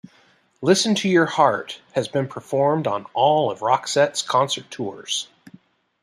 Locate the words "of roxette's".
3.51-4.23